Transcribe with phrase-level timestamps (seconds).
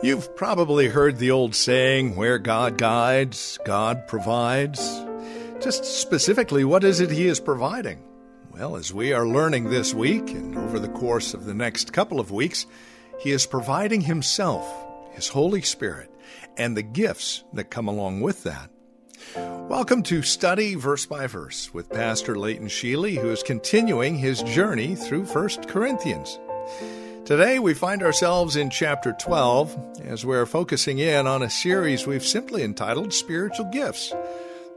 [0.00, 4.78] You've probably heard the old saying, where God guides, God provides.
[5.60, 8.04] Just specifically, what is it He is providing?
[8.52, 12.20] Well, as we are learning this week and over the course of the next couple
[12.20, 12.64] of weeks,
[13.18, 14.64] He is providing Himself,
[15.16, 16.14] His Holy Spirit,
[16.56, 18.70] and the gifts that come along with that.
[19.34, 24.94] Welcome to Study Verse by Verse with Pastor Leighton Sheely, who is continuing his journey
[24.94, 26.38] through 1 Corinthians.
[27.28, 32.24] Today we find ourselves in chapter 12 as we're focusing in on a series we've
[32.24, 34.14] simply entitled Spiritual Gifts.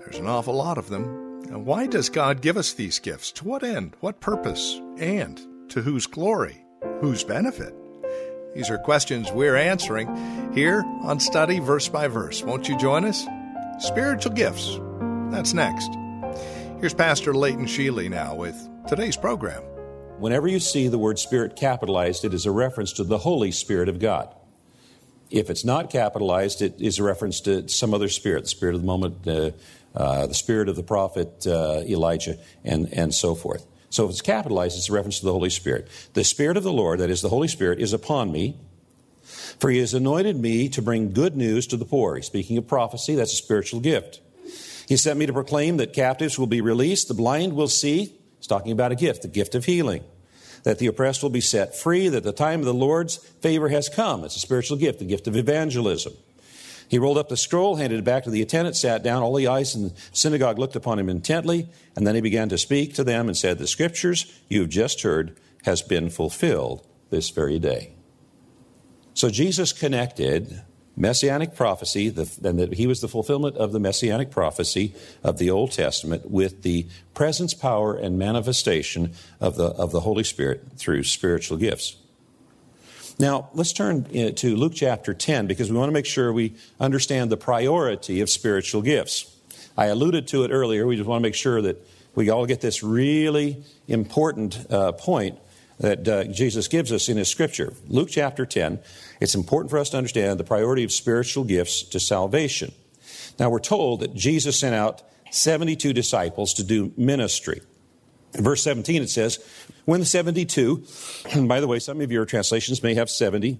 [0.00, 1.42] There's an awful lot of them.
[1.42, 3.30] Now, why does God give us these gifts?
[3.34, 3.94] To what end?
[4.00, 4.80] What purpose?
[4.98, 6.64] And to whose glory?
[7.00, 7.76] Whose benefit?
[8.56, 12.42] These are questions we're answering here on Study Verse by Verse.
[12.42, 13.24] Won't you join us?
[13.78, 14.80] Spiritual gifts.
[15.30, 15.92] That's next.
[16.80, 19.62] Here's Pastor Leighton Sheely now with today's program.
[20.18, 23.88] Whenever you see the word Spirit capitalized, it is a reference to the Holy Spirit
[23.88, 24.32] of God.
[25.30, 28.82] If it's not capitalized, it is a reference to some other spirit, the spirit of
[28.82, 29.50] the moment, uh,
[29.94, 33.66] uh, the spirit of the prophet uh, Elijah, and, and so forth.
[33.90, 35.88] So if it's capitalized, it's a reference to the Holy Spirit.
[36.12, 38.56] The Spirit of the Lord, that is the Holy Spirit, is upon me,
[39.58, 42.16] for he has anointed me to bring good news to the poor.
[42.16, 44.20] He's speaking of prophecy, that's a spiritual gift.
[44.86, 48.18] He sent me to proclaim that captives will be released, the blind will see.
[48.42, 50.02] He's talking about a gift, the gift of healing.
[50.64, 53.88] That the oppressed will be set free, that the time of the Lord's favor has
[53.88, 54.24] come.
[54.24, 56.14] It's a spiritual gift, the gift of evangelism.
[56.88, 59.22] He rolled up the scroll, handed it back to the attendant, sat down.
[59.22, 62.58] All the eyes in the synagogue looked upon him intently, and then he began to
[62.58, 67.60] speak to them and said, The scriptures you've just heard has been fulfilled this very
[67.60, 67.94] day.
[69.14, 70.62] So Jesus connected
[70.96, 75.50] messianic prophecy, the, and that he was the fulfillment of the messianic prophecy of the
[75.50, 81.04] Old Testament with the presence, power, and manifestation of the, of the Holy Spirit through
[81.04, 81.96] spiritual gifts.
[83.18, 86.54] Now, let's turn uh, to Luke chapter 10 because we want to make sure we
[86.80, 89.36] understand the priority of spiritual gifts.
[89.76, 90.86] I alluded to it earlier.
[90.86, 95.38] We just want to make sure that we all get this really important uh, point
[95.78, 97.72] that uh, Jesus gives us in His Scripture.
[97.88, 98.78] Luke chapter 10,
[99.20, 102.72] it's important for us to understand the priority of spiritual gifts to salvation.
[103.38, 107.62] Now, we're told that Jesus sent out 72 disciples to do ministry.
[108.34, 109.44] In verse 17, it says,
[109.84, 110.84] When the 72,
[111.32, 113.58] and by the way, some of your translations may have 70.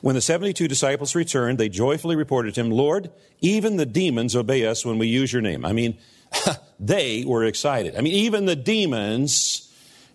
[0.00, 4.66] When the 72 disciples returned, they joyfully reported to him, Lord, even the demons obey
[4.66, 5.64] us when we use your name.
[5.64, 5.96] I mean,
[6.80, 7.96] they were excited.
[7.96, 9.63] I mean, even the demons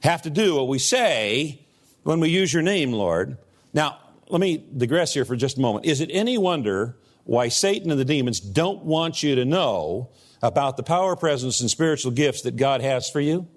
[0.03, 1.61] have to do what we say
[2.03, 3.37] when we use your name, Lord.
[3.73, 3.99] Now,
[4.29, 5.85] let me digress here for just a moment.
[5.85, 10.09] Is it any wonder why Satan and the demons don't want you to know
[10.41, 13.47] about the power, presence, and spiritual gifts that God has for you?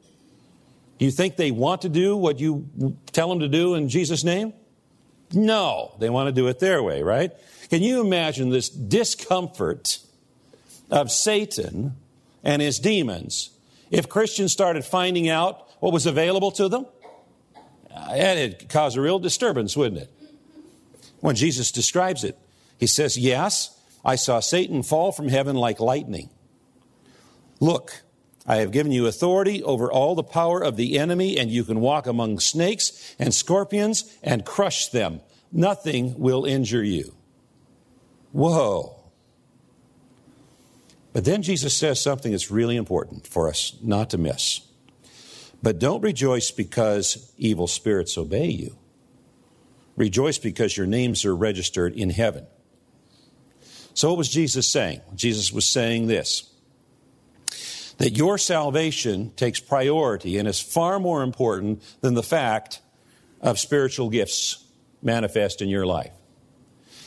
[0.98, 2.69] Do you think they want to do what you
[3.12, 4.53] tell them to do in Jesus' name?
[5.32, 7.32] No, they want to do it their way, right?
[7.70, 9.98] Can you imagine this discomfort
[10.91, 11.97] of Satan
[12.44, 13.50] and his demons
[13.91, 16.87] if Christians started finding out what was available to them,
[17.93, 20.12] uh, and it'd cause a real disturbance, wouldn't it?
[21.19, 22.38] When Jesus describes it,
[22.78, 26.31] he says, Yes, I saw Satan fall from heaven like lightning.
[27.59, 28.04] Look,
[28.47, 31.81] I have given you authority over all the power of the enemy, and you can
[31.81, 35.21] walk among snakes and scorpions and crush them.
[35.50, 37.16] Nothing will injure you.
[38.31, 39.03] Whoa.
[41.12, 44.60] But then Jesus says something that's really important for us not to miss.
[45.62, 48.76] But don't rejoice because evil spirits obey you.
[49.96, 52.47] Rejoice because your names are registered in heaven.
[53.94, 55.03] So, what was Jesus saying?
[55.14, 56.48] Jesus was saying this
[57.98, 62.80] that your salvation takes priority and is far more important than the fact
[63.41, 64.65] of spiritual gifts
[65.03, 66.12] manifest in your life.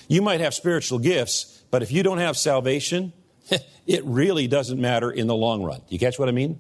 [0.08, 3.13] You might have spiritual gifts, but if you don't have salvation,
[3.88, 5.80] it really doesn't matter in the long run.
[5.80, 6.60] Do you catch what I mean?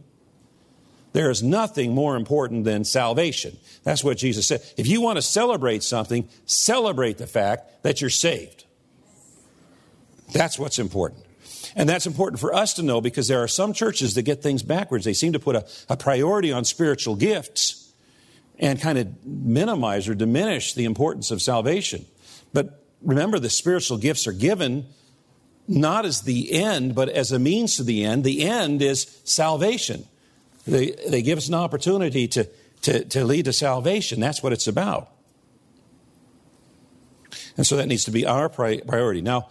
[1.15, 3.55] There is nothing more important than salvation.
[3.85, 4.61] That's what Jesus said.
[4.75, 8.65] If you want to celebrate something, celebrate the fact that you're saved.
[10.33, 11.23] That's what's important.
[11.73, 14.61] And that's important for us to know because there are some churches that get things
[14.61, 15.05] backwards.
[15.05, 17.93] They seem to put a, a priority on spiritual gifts
[18.59, 22.05] and kind of minimize or diminish the importance of salvation.
[22.51, 24.87] But remember, the spiritual gifts are given
[25.65, 28.25] not as the end, but as a means to the end.
[28.25, 30.05] The end is salvation.
[30.67, 32.47] They, they give us an opportunity to,
[32.81, 34.19] to, to lead to salvation.
[34.19, 35.09] That's what it's about.
[37.57, 39.21] And so that needs to be our priority.
[39.21, 39.49] Now,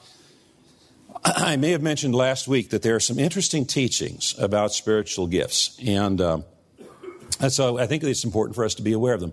[1.25, 5.79] I may have mentioned last week that there are some interesting teachings about spiritual gifts.
[5.85, 6.45] And, um,
[7.41, 9.33] and so I think it's important for us to be aware of them.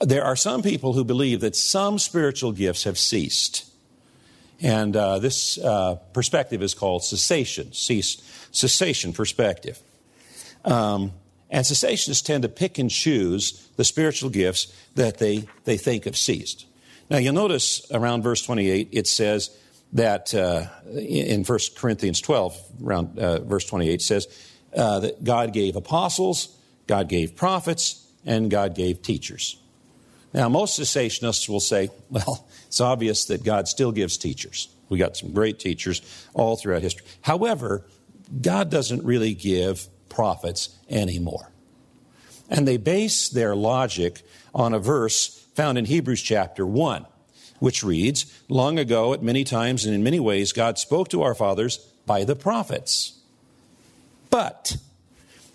[0.00, 3.66] There are some people who believe that some spiritual gifts have ceased.
[4.60, 8.16] And uh, this uh, perspective is called cessation, cease,
[8.50, 9.80] cessation perspective.
[10.68, 11.12] Um,
[11.50, 16.16] and cessationists tend to pick and choose the spiritual gifts that they, they think have
[16.16, 16.66] ceased.
[17.10, 19.50] Now, you'll notice around verse 28, it says
[19.94, 24.28] that uh, in 1 Corinthians 12, around uh, verse 28, says
[24.76, 26.54] uh, that God gave apostles,
[26.86, 29.56] God gave prophets, and God gave teachers.
[30.34, 34.68] Now, most cessationists will say, well, it's obvious that God still gives teachers.
[34.90, 36.02] We got some great teachers
[36.34, 37.06] all throughout history.
[37.22, 37.86] However,
[38.42, 41.50] God doesn't really give prophets anymore.
[42.48, 44.22] And they base their logic
[44.54, 47.04] on a verse found in Hebrews chapter 1,
[47.58, 51.34] which reads Long ago, at many times and in many ways, God spoke to our
[51.34, 53.18] fathers by the prophets.
[54.30, 54.76] But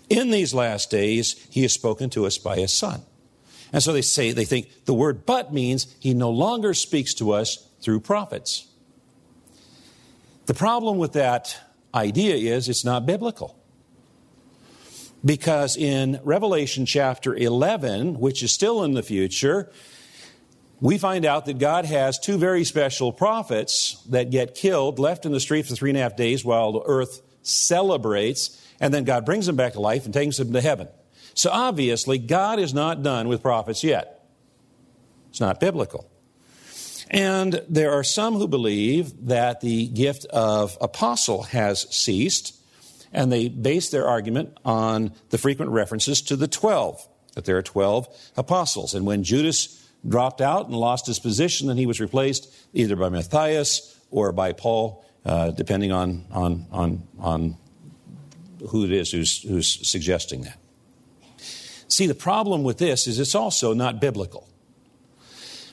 [0.10, 3.02] in these last days, he has spoken to us by his Son.
[3.72, 7.32] And so they say, they think the word but means he no longer speaks to
[7.32, 8.68] us through prophets.
[10.46, 11.60] The problem with that
[11.94, 13.58] idea is it's not biblical.
[15.26, 19.72] Because in Revelation chapter 11, which is still in the future,
[20.82, 25.32] we find out that God has two very special prophets that get killed, left in
[25.32, 29.26] the street for three and a half days while the earth celebrates, and then God
[29.26, 30.90] brings them back to life and takes them to heaven.
[31.36, 34.28] So obviously, God is not done with prophets yet.
[35.30, 36.10] It's not biblical.
[37.10, 42.56] And there are some who believe that the gift of apostle has ceased,
[43.14, 47.62] and they base their argument on the frequent references to the 12, that there are
[47.62, 48.94] 12 apostles.
[48.94, 53.10] And when Judas dropped out and lost his position, and he was replaced either by
[53.10, 57.58] Matthias or by Paul, uh, depending on, on, on, on
[58.70, 60.58] who it is who's, who's suggesting that.
[61.88, 64.50] See, the problem with this is it's also not biblical.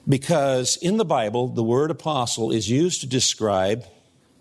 [0.08, 3.84] Because in the Bible, the word apostle is used to describe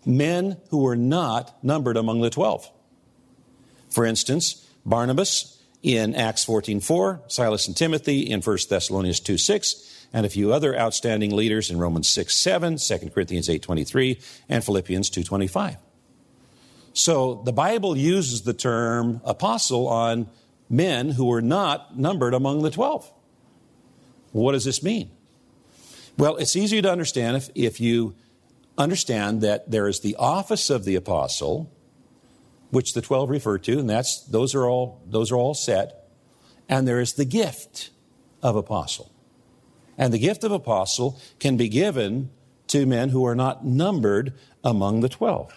[0.06, 2.69] men who were not numbered among the 12.
[3.89, 10.30] For instance, Barnabas in Acts 14:4, Silas and Timothy in 1 Thessalonians 2:6, and a
[10.30, 15.77] few other outstanding leaders in Romans 6:7, 2 Corinthians 8:23, and Philippians 2:25.
[16.94, 20.27] So the Bible uses the term apostle on
[20.69, 23.12] men who were not numbered among the 12.
[24.31, 25.09] What does this mean?
[26.18, 28.15] Well, it's easier to understand if, if you
[28.77, 31.71] understand that there is the office of the apostle,
[32.69, 36.07] which the 12 refer to, and that's, those, are all, those are all set.
[36.68, 37.89] And there is the gift
[38.44, 39.12] of apostle.
[39.98, 42.30] And the gift of apostle can be given
[42.68, 44.33] to men who are not numbered
[44.63, 45.51] among the 12.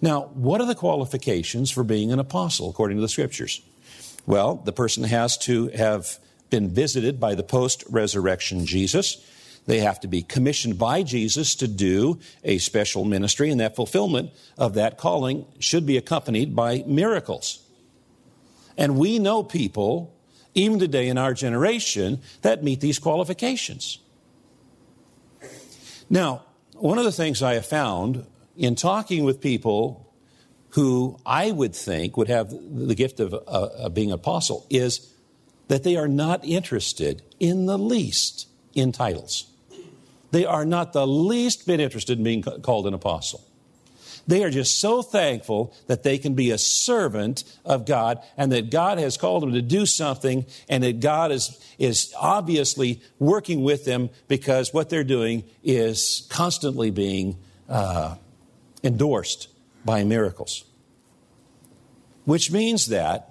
[0.00, 3.62] Now, what are the qualifications for being an apostle according to the scriptures?
[4.26, 6.18] Well, the person has to have
[6.50, 9.16] been visited by the post resurrection Jesus.
[9.68, 14.30] They have to be commissioned by Jesus to do a special ministry, and that fulfillment
[14.56, 17.62] of that calling should be accompanied by miracles.
[18.78, 20.16] And we know people,
[20.54, 23.98] even today in our generation, that meet these qualifications.
[26.08, 28.24] Now, one of the things I have found
[28.56, 30.10] in talking with people
[30.70, 35.12] who I would think would have the gift of, uh, being apostle is
[35.66, 39.44] that they are not interested in the least in titles.
[40.30, 43.44] They are not the least bit interested in being called an apostle.
[44.28, 48.70] They are just so thankful that they can be a servant of God and that
[48.70, 53.86] God has called them to do something and that God is, is obviously working with
[53.86, 57.38] them because what they're doing is constantly being
[57.70, 58.16] uh,
[58.84, 59.48] endorsed
[59.82, 60.62] by miracles.
[62.26, 63.30] Which means that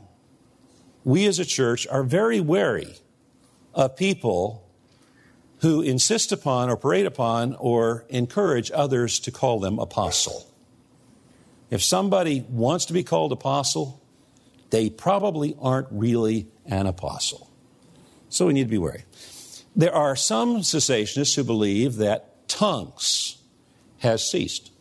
[1.03, 2.95] we as a church are very wary
[3.75, 4.66] of people
[5.59, 10.45] who insist upon or parade upon or encourage others to call them apostle.
[11.69, 14.01] If somebody wants to be called apostle,
[14.69, 17.49] they probably aren't really an apostle.
[18.29, 19.03] So we need to be wary.
[19.75, 23.37] There are some cessationists who believe that tongues
[23.99, 24.71] has ceased.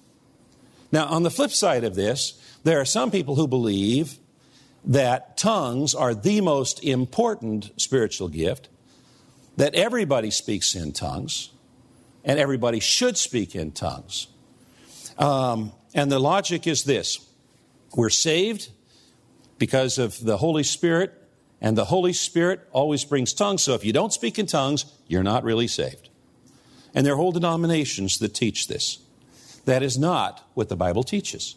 [0.92, 4.18] Now, on the flip side of this, there are some people who believe
[4.84, 8.68] that tongues are the most important spiritual gift
[9.56, 11.50] that everybody speaks in tongues,
[12.24, 14.28] and everybody should speak in tongues.
[15.18, 17.26] Um, and the logic is this
[17.94, 18.70] we're saved
[19.58, 21.14] because of the Holy Spirit,
[21.60, 23.62] and the Holy Spirit always brings tongues.
[23.62, 26.10] So if you don't speak in tongues, you're not really saved.
[26.94, 28.98] And there are whole denominations that teach this.
[29.64, 31.56] That is not what the Bible teaches.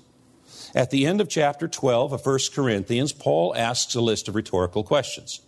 [0.74, 4.84] At the end of chapter 12 of 1 Corinthians, Paul asks a list of rhetorical
[4.84, 5.42] questions.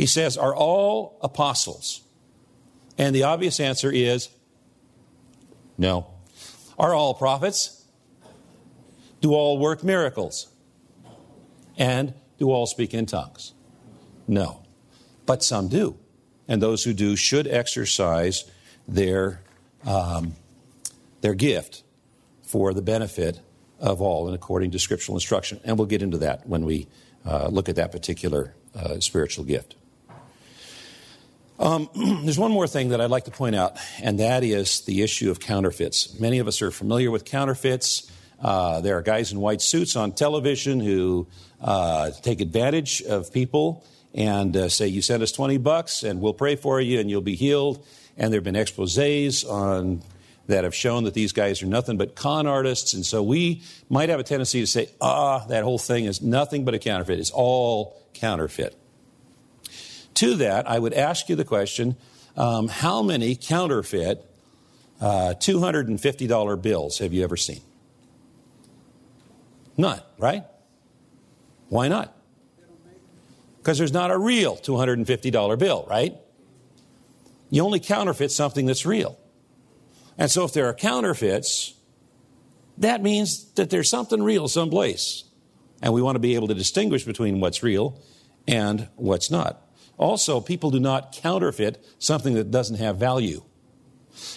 [0.00, 2.00] He says, Are all apostles?
[2.96, 4.30] And the obvious answer is
[5.76, 6.06] no.
[6.78, 7.84] Are all prophets?
[9.20, 10.48] Do all work miracles?
[11.76, 13.52] And do all speak in tongues?
[14.26, 14.62] No.
[15.26, 15.98] But some do.
[16.48, 18.50] And those who do should exercise
[18.88, 19.42] their,
[19.84, 20.32] um,
[21.20, 21.82] their gift
[22.40, 23.38] for the benefit
[23.78, 25.60] of all and according to scriptural instruction.
[25.62, 26.88] And we'll get into that when we
[27.26, 29.76] uh, look at that particular uh, spiritual gift.
[31.60, 31.90] Um,
[32.24, 35.30] there's one more thing that I'd like to point out, and that is the issue
[35.30, 36.18] of counterfeits.
[36.18, 38.10] Many of us are familiar with counterfeits.
[38.40, 41.28] Uh, there are guys in white suits on television who
[41.60, 46.32] uh, take advantage of people and uh, say, You send us 20 bucks and we'll
[46.32, 47.84] pray for you and you'll be healed.
[48.16, 50.02] And there have been exposes on
[50.46, 52.94] that have shown that these guys are nothing but con artists.
[52.94, 56.64] And so we might have a tendency to say, ah, that whole thing is nothing
[56.64, 57.20] but a counterfeit.
[57.20, 58.79] It's all counterfeit.
[60.20, 61.96] To that, I would ask you the question
[62.36, 64.22] um, how many counterfeit
[65.00, 67.62] uh, $250 bills have you ever seen?
[69.78, 70.44] None, right?
[71.70, 72.14] Why not?
[73.56, 76.14] Because there's not a real $250 bill, right?
[77.48, 79.18] You only counterfeit something that's real.
[80.18, 81.72] And so if there are counterfeits,
[82.76, 85.24] that means that there's something real someplace.
[85.80, 87.98] And we want to be able to distinguish between what's real
[88.46, 89.66] and what's not.
[90.00, 93.42] Also, people do not counterfeit something that doesn't have value.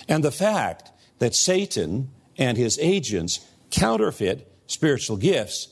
[0.10, 3.40] And the fact that Satan and his agents
[3.72, 5.70] counterfeit spiritual gifts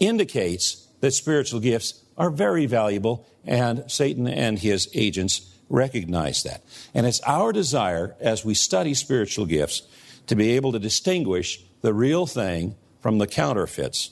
[0.00, 6.64] indicates that spiritual gifts are very valuable, and Satan and his agents recognize that.
[6.94, 9.82] And it's our desire as we study spiritual gifts
[10.28, 14.10] to be able to distinguish the real thing from the counterfeits.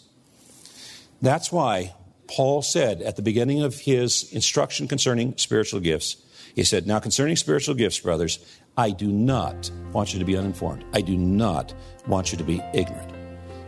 [1.23, 1.95] That's why
[2.29, 6.17] Paul said at the beginning of his instruction concerning spiritual gifts,
[6.55, 8.39] he said, Now concerning spiritual gifts, brothers,
[8.77, 10.85] I do not want you to be uninformed.
[10.93, 11.75] I do not
[12.07, 13.13] want you to be ignorant.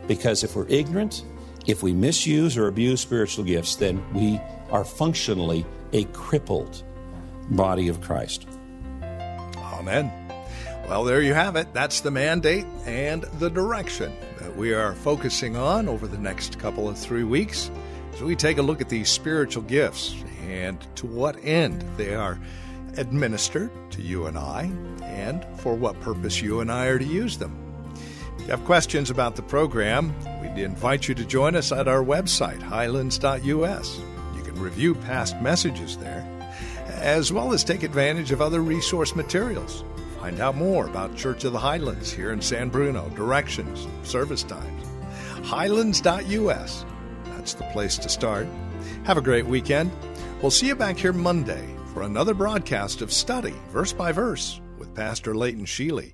[0.07, 1.23] Because if we're ignorant,
[1.67, 6.83] if we misuse or abuse spiritual gifts, then we are functionally a crippled
[7.51, 8.47] body of Christ.
[9.57, 10.11] Amen.
[10.87, 11.71] Well, there you have it.
[11.73, 16.89] That's the mandate and the direction that we are focusing on over the next couple
[16.89, 17.69] of three weeks
[18.19, 20.13] as we take a look at these spiritual gifts
[20.49, 22.37] and to what end they are
[22.97, 24.69] administered to you and I,
[25.03, 27.55] and for what purpose you and I are to use them.
[28.35, 32.03] If you have questions about the program, we invite you to join us at our
[32.03, 33.99] website, highlands.us.
[34.35, 36.27] You can review past messages there
[36.87, 39.85] as well as take advantage of other resource materials.
[40.19, 44.85] Find out more about Church of the Highlands here in San Bruno, directions, service times.
[45.47, 46.83] Highlands.us.
[47.49, 48.47] That's the place to start.
[49.05, 49.91] Have a great weekend.
[50.39, 54.93] We'll see you back here Monday for another broadcast of Study, Verse by Verse, with
[54.93, 56.13] Pastor Leighton Sheely.